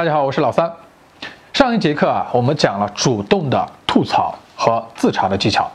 [0.00, 0.72] 大家好，我是老三。
[1.52, 5.70] 上一节课啊，我们讲了主动的吐槽和自嘲的技巧。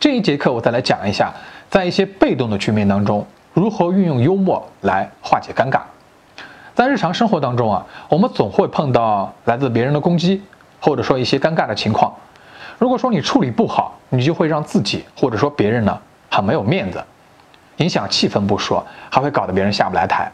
[0.00, 1.32] 这一节课我再来讲一下，
[1.68, 5.82] 在一些被动的局面当中，如何运用幽默来化解尴尬。
[6.74, 10.42] 在日常生活当中啊，我们总会碰到来自别人的攻击，
[10.80, 12.12] 或者说一些尴尬的情况。
[12.76, 15.96] 如果说你处理不好，你就会让自己或者说别人呢
[16.28, 17.00] 很没有面子，
[17.76, 20.28] 影响气氛不说，还会搞得别人下不来台。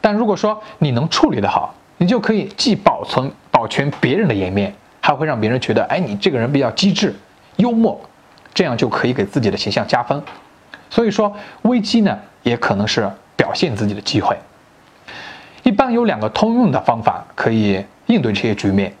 [0.00, 7.14] 但如果说你能处理得好，你就可以既保存保全别人的颜面，还会让别人觉得，哎，你这个人比较机智、
[7.58, 8.00] 幽默，
[8.52, 10.20] 这样就可以给自己的形象加分。
[10.90, 14.36] 所以说，危机呢也可能是表现自己的机会。
[15.62, 18.92] 一般有两个通用的方法可以应对这些局面，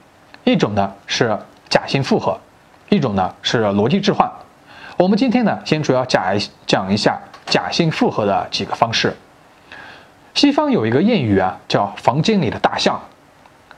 [0.44, 1.36] 一种呢是
[1.68, 2.38] 假性复合，
[2.88, 4.30] 一种呢是逻辑置换。
[4.96, 9.12] 我们今天呢先主要讲一讲一下假性复合的几个方式。
[10.34, 13.00] 西方有一个谚语啊，叫“房间里的大象”，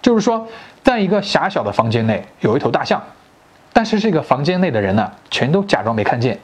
[0.01, 0.47] 就是说，
[0.83, 3.03] 在一个狭小的房间内有一头大象，
[3.73, 6.39] 但是这个房间内的人呢，全都假装没看见。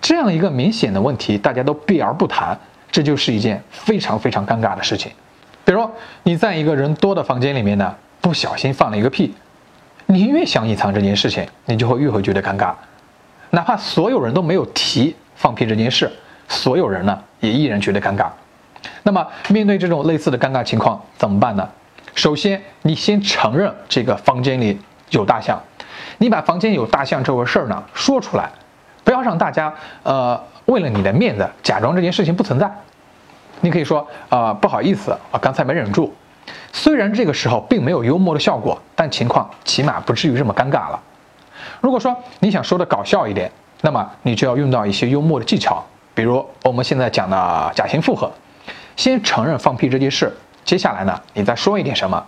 [0.00, 2.58] 这样一个明显的问题，大家都避而不谈，
[2.90, 5.10] 这就是一件非常非常尴尬的事情。
[5.64, 5.88] 比如
[6.22, 9.34] 你在一个人多的房间里面呢，不小心放了一个屁，
[10.06, 12.72] 你越想隐藏这件事情，你就会越会觉得尴尬。
[13.50, 16.10] 哪怕所有人都没有提放屁这件事，
[16.46, 18.26] 所有人呢也依然觉得尴尬。
[19.02, 21.68] 那么，面对这种类似的尴尬情况怎么办呢？
[22.14, 24.78] 首先，你先承认这个房间里
[25.10, 25.60] 有大象，
[26.18, 28.50] 你把房间有大象这回事儿呢说出来，
[29.04, 32.70] 不要让大家呃为了你的面子假装这件事情不存在。
[33.60, 36.12] 你可以说啊不好意思啊，刚才没忍住。
[36.72, 41.00] 虽然这个时候并没有幽默的效果，但情况起码不至于这么尴尬了。
[41.80, 45.84] 如果说你想说的搞笑一点，那么你就要用到一些幽默的技巧，
[46.14, 48.30] 比如我们现在讲的假性附和。
[48.98, 52.26] 先承认放屁这件事，接下来呢，你再说一点什么？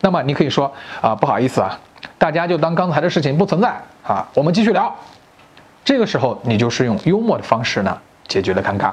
[0.00, 1.78] 那么你可以说啊，不好意思啊，
[2.18, 3.72] 大家就当刚才的事情不存在
[4.04, 4.92] 啊，我们继续聊。
[5.84, 8.90] 这个时候你就是用幽默的方式呢，解决了尴尬。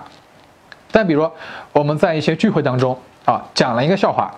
[0.92, 1.28] 再比如
[1.74, 2.96] 我们在一些聚会当中
[3.26, 4.32] 啊，讲了一个笑话，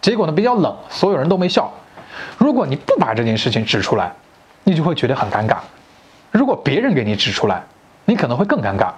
[0.00, 1.72] 结果呢比较冷，所有人都没笑。
[2.36, 4.12] 如果你不把这件事情指出来，
[4.64, 5.58] 你就会觉得很尴尬。
[6.32, 7.62] 如果别人给你指出来，
[8.04, 8.90] 你可能会更尴尬。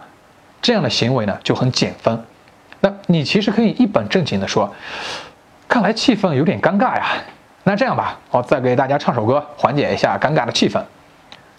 [0.63, 2.25] 这样的行为呢就很减分。
[3.11, 4.71] 你其实可以一本正经的说，
[5.67, 7.07] 看来气氛有点尴尬呀。
[7.65, 10.83] 那这样吧，我再给大家唱首歌，缓解一下尴尬的气氛，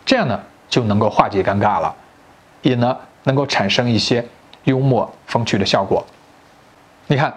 [0.06, 0.40] 这样呢
[0.70, 1.94] 就能够化解尴尬了，
[2.62, 4.24] 也呢能够产生一些
[4.66, 6.06] 幽默风趣的效果。
[7.08, 7.34] 你看，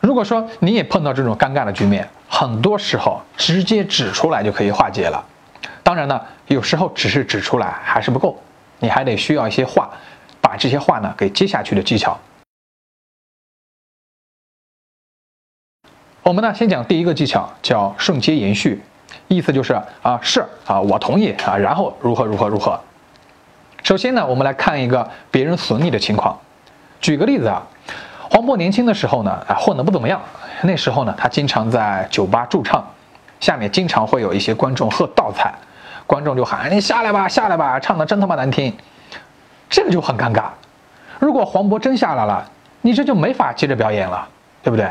[0.00, 5.24] 如果说你也碰到这种尴尬的局面，很多时候直接指出来就可以化解了。
[5.82, 8.38] 当然呢，有时候只是指出来还是不够，
[8.80, 9.88] 你还得需要一些话，
[10.42, 12.18] 把这些话呢给接下去的技巧。
[16.26, 18.82] 我们呢，先讲第一个技巧，叫顺接延续，
[19.28, 22.80] 意思就是啊，是啊，我同意啊，然后如何如何如何。
[23.84, 26.36] 首先呢，我们来看一个别人损你的情况。
[27.00, 27.62] 举个例子啊，
[28.28, 30.20] 黄渤年轻的时候呢，啊，混得不怎么样。
[30.62, 32.84] 那时候呢，他经常在酒吧驻唱，
[33.38, 35.54] 下面经常会有一些观众喝倒彩，
[36.08, 38.76] 观众就喊你下来吧，下来吧，唱的真他妈难听。
[39.70, 40.46] 这个就很尴尬。
[41.20, 42.44] 如果黄渤真下来了，
[42.80, 44.26] 你这就没法接着表演了，
[44.64, 44.90] 对不对？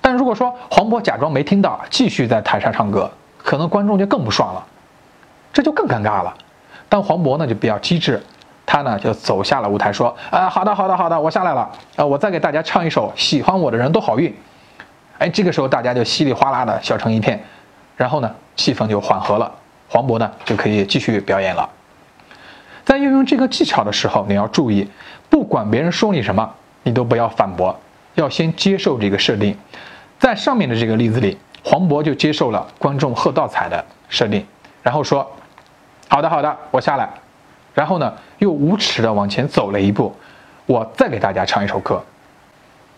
[0.00, 4.64] 但如果说黄渤假装没听到，继续在台上唱歌，可能观众就更不爽了，
[5.52, 6.34] 这就更尴尬了。
[6.88, 8.22] 但黄渤呢就比较机智，
[8.64, 11.70] 他呢就走下了舞台，说：“啊，好的，好的，好的，我下来了。
[11.96, 14.30] 啊，我再给大家唱一首《喜欢我的人都好运》。”
[15.18, 17.38] 哎，这个时候大家就稀里哗啦的笑成一片，
[17.96, 19.52] 然后呢气氛就缓和了，
[19.88, 21.68] 黄渤呢就可以继续表演了。
[22.84, 24.90] 在运用这个技巧的时候，你要注意，
[25.28, 26.50] 不管别人说你什么，
[26.82, 27.78] 你都不要反驳，
[28.20, 29.56] 要先接受这个设定。
[30.18, 34.46] 在上面的这个例子里，黄渤就接受了观众喝倒彩的设定，
[34.82, 35.26] 然后说
[36.08, 37.08] ：“好的，好的，我下来。”
[37.72, 40.14] 然后呢，又无耻的往前走了一步，
[40.66, 42.02] 我再给大家唱一首歌。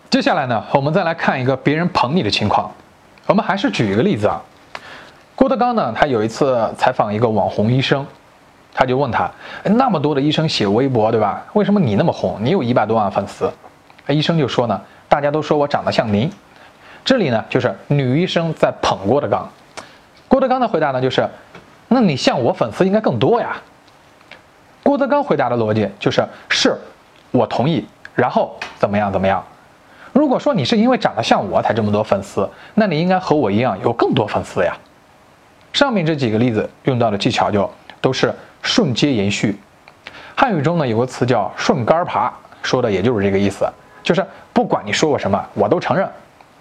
[0.09, 2.69] 接下来呢，我们再来看一个别人捧你的情况。
[3.25, 4.41] 我们还是举一个例子啊，
[5.33, 8.05] 郭德纲呢，他有一次采访一个网红医生，
[8.73, 9.31] 他就问他
[9.63, 11.41] ：“那么多的医生写微博，对吧？
[11.53, 12.37] 为什么你那么红？
[12.43, 13.49] 你有一百多万粉丝？”
[14.09, 14.81] 医生就说呢
[15.13, 16.27] ：“大家都说我长得像您。”
[17.05, 19.47] 这里呢，就是女医生在捧郭德纲。
[20.27, 21.29] 郭德纲的回答呢，就是：
[21.87, 23.55] 那你像我粉丝应该更多呀。
[24.81, 26.75] 郭德纲回答的逻辑就是：是，
[27.29, 27.85] 我同意。
[28.15, 29.43] 然后怎么样怎么样？
[30.13, 34.75] 如果说你是因为长得像我才这么多粉丝，那你应该和我一样有更多粉丝呀。
[35.73, 37.69] 上面这几个例子用到的技巧就
[38.01, 38.33] 都是
[38.63, 39.59] 顺接延续。
[40.35, 42.33] 汉语中呢有个词叫顺杆爬，
[42.63, 43.67] 说的也就是这个意思，
[44.01, 46.07] 就是不管你说我什么，我都承认。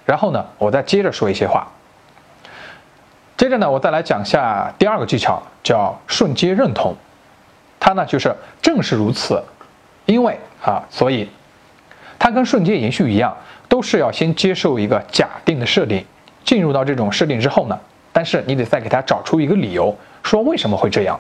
[0.05, 1.67] 然后呢，我再接着说一些话，
[3.37, 6.97] 接着呢，我再来讲下第二个技巧，叫瞬间认同。
[7.79, 9.43] 它呢就是正是如此，
[10.07, 11.31] 因为啊，所以
[12.19, 13.37] 它跟瞬间延续一样，
[13.69, 16.05] 都是要先接受一个假定的设定，
[16.45, 17.79] 进入到这种设定之后呢，
[18.13, 21.19] 但是你得再给他找出一个理由，说为什么会这样。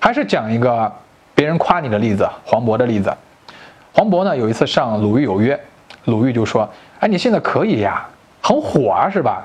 [0.00, 0.92] 还是讲一个
[1.34, 3.14] 别人夸你的例子，黄渤的例子。
[3.94, 5.54] 黄渤呢有一次上《鲁豫有约》，
[6.06, 6.68] 鲁豫就说
[6.98, 8.04] ：“哎，你现在可以呀，
[8.42, 9.44] 很火啊，是吧？”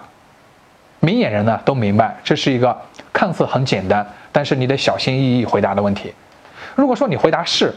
[1.01, 2.75] 明眼人呢都明白，这是一个
[3.13, 6.12] 看似很简单，但是你得小心翼翼回答的问题。
[6.75, 7.72] 如果说你回答是，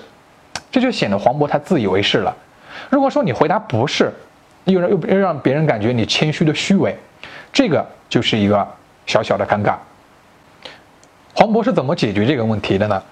[0.71, 2.35] 这就显得黄渤他自以为是了；
[2.89, 4.11] 如果说你回答不是，
[4.65, 6.97] 又让又又让别人感觉你谦虚的虚伪，
[7.53, 8.67] 这个就是一个
[9.05, 9.75] 小小的尴尬。
[11.35, 13.03] 黄渤是怎么解决这个问题的呢？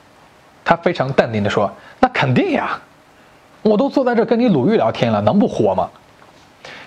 [0.65, 1.71] 他非常淡定地说
[2.01, 2.81] ：“那肯定呀，
[3.63, 5.89] 我都坐在这跟你鲁豫聊天了，能不火吗？”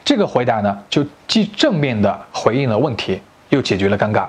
[0.03, 4.25] 这个回答呢，就既正面的回应了问题，又解决了尴尬，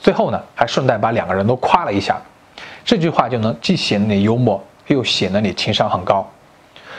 [0.00, 2.20] 最后呢，还顺带把两个人都夸了一下。
[2.84, 6.28] 这句话就能既显得你幽默，又显得你情商很高。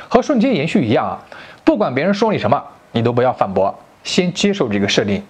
[0.08, 1.20] 和瞬间延续一样啊，
[1.64, 3.74] 不管别人说你什么，你都不要反驳，
[4.04, 5.24] 先接受这个设定。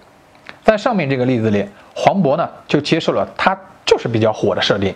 [0.62, 3.58] 在上面这个例子里，黄渤呢就接受了他。
[3.86, 4.92] 就是比较火的设定，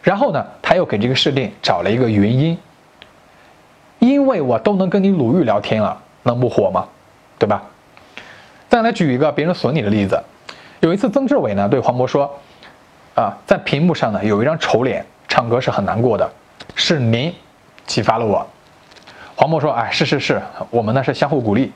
[0.00, 2.56] 然后呢，他又给这个设定找了一个原因，
[4.02, 6.84] 因为我都能跟你鲁豫聊天了，能不火吗？
[7.38, 7.62] 对吧？
[8.68, 10.20] 再来举一个别人损你的例子，
[10.80, 12.28] 有一次曾志伟呢对黄渤说
[13.14, 16.28] ：“啊，在屏幕上呢有一张丑脸，唱歌是很难过的，
[16.74, 17.32] 是您
[17.86, 18.44] 启发了我。”
[19.36, 21.72] 黄渤说：“哎，是是是，我们呢是相互鼓励。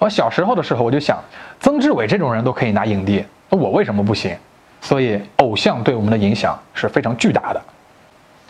[0.00, 1.22] 我小时候的时候我就想，
[1.60, 4.36] 曾志伟这种人都可以拿影帝，那我为什么不行？”
[4.82, 7.62] 所以，偶像对我们的影响是非常巨大的。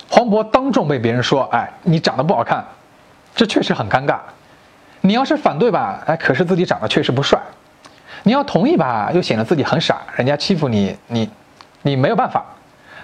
[0.08, 2.64] 黄渤当众被别人说：“哎，你长得不好看。”
[3.36, 4.16] 这确实很尴尬。
[5.02, 7.38] 你要是反对吧，哎，可是自己长得确实不帅；
[8.24, 11.30] 你要同意吧，又显得自己很傻，人家欺负你，你，
[11.82, 12.44] 你没有办法。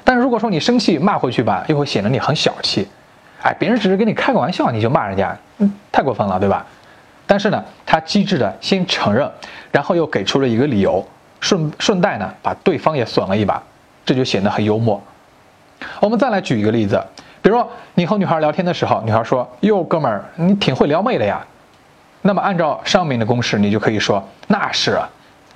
[0.03, 2.89] 但是如果说你生气骂回去吧，又会显得你很小气。
[3.43, 6.67] 哎，别人只是跟你开个玩笑，你就骂人家，嗯，太过分了，对吧？
[7.27, 9.31] 但是呢，他机智的先承认，
[9.71, 11.07] 然后又给出了一个理由。
[11.41, 13.61] 顺顺带呢，把对方也损了一把，
[14.05, 15.03] 这就显得很幽默。
[16.01, 17.05] 我们再来举一个例子，
[17.43, 17.63] 比如
[17.95, 21.45] 你和女孩聊天的时候，女孩说：“哟，哥们儿，你挺会撩妹的呀。”
[22.23, 24.97] 那么按照上面的公式，你就可以说：“那是，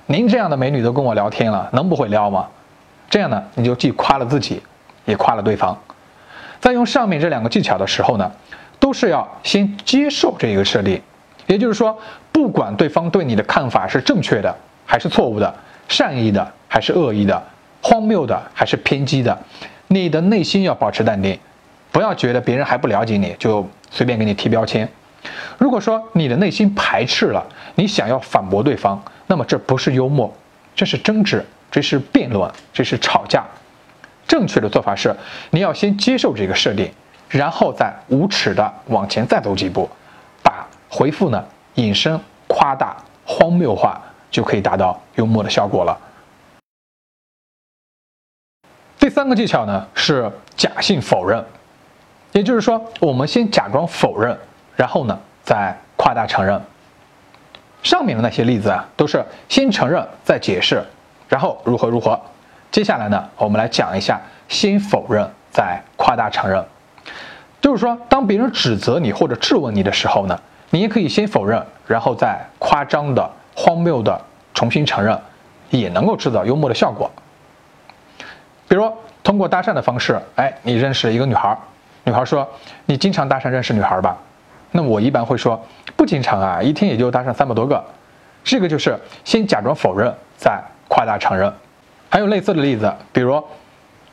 [0.05, 2.45] 您这样的美女都跟我聊天了，能不会撩吗？”
[3.09, 4.61] 这样呢，你就既夸了自己，
[5.05, 5.75] 也夸了对方。
[6.59, 8.29] 在用上面这两个技巧的时候呢，
[8.79, 11.01] 都是要先接受这一个设定，
[11.45, 11.97] 也就是说，
[12.33, 14.53] 不管对方对你的看法是正确的
[14.85, 15.53] 还是错误的。
[15.87, 17.41] 善意的还是恶意的，
[17.81, 19.37] 荒谬的还是偏激的，
[19.87, 21.39] 你的内心要保持淡定，
[21.97, 24.87] 不要觉得别人还不了解你就随便给你贴标签。
[25.57, 30.31] 如果说你的内心排斥了，你想要反驳对方，那么这不是幽默，
[30.75, 33.43] 这是争执，这是辩论，这是吵架。
[34.27, 35.15] 正确的做法是，
[35.49, 36.87] 你要先接受这个设定，
[37.29, 39.89] 然后再无耻的往前再走几步，
[40.43, 41.43] 把回复呢
[41.73, 42.95] 引申、夸大、
[43.25, 43.99] 荒谬化。
[44.29, 45.97] 就可以达到幽默的效果了。
[48.99, 51.43] 第三个技巧呢是假性否认，
[52.37, 54.37] 也就是说，我们先假装否认，
[54.75, 56.61] 然后呢再夸大承认。
[57.81, 60.83] 上面的那些例子啊，都是先承认再解释，
[61.27, 62.19] 然后如何如何。
[62.69, 66.63] 接下来呢，我们来讲一下先否认再夸大承认。
[67.59, 73.27] 就是说，当别人指责你或者质问你的时候呢，你也可以先否认，然后再夸张的。
[73.55, 74.21] 荒谬的
[74.53, 75.19] 重新承认，
[75.71, 77.09] 也能够制造幽默的效果。
[78.67, 81.57] 比如通过搭讪的方式，哎，你认识了一个女孩，
[82.07, 82.47] 女孩说
[82.85, 84.15] 你经常搭讪认识女孩吧？
[84.71, 85.61] 那我一般会说
[85.97, 87.83] 不经常啊，一天也就搭讪三百多个。
[88.45, 91.53] 这个就是先假装否认，再夸大承认。
[92.09, 93.43] 还有类似的例子，比如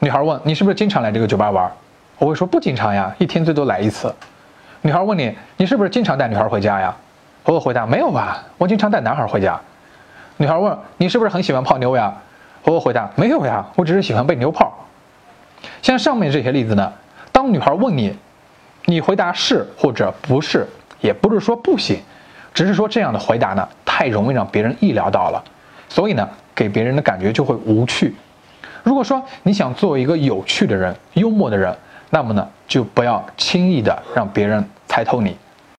[0.01, 1.71] 女孩问你是不是经常来这个酒吧玩？
[2.19, 4.13] 我会说不经常呀，一天最多来一次。
[4.81, 6.93] 女孩问你你是不是经常带女孩回家呀？
[7.45, 9.57] 我会回答没有吧，我经常带男孩回家。
[10.37, 12.13] 女孩问你是不是很喜欢泡妞呀？
[12.65, 14.73] 我会回答没有呀，我只是喜欢被妞泡。
[15.81, 16.93] 像上面这些例子呢，
[17.45, 18.11] 当女孩问你，
[18.87, 20.67] 你回答是或者不是，
[21.03, 22.01] 也不是说不行，
[22.55, 25.45] 只是说这样的回答呢太容易让别人意料到了，
[25.87, 28.15] 所以呢给别人的感觉就会无趣。
[28.83, 31.77] 如果说你想做一个有趣的人、幽默的人，
[32.09, 35.37] 那么呢就不要轻易的让别人猜透你。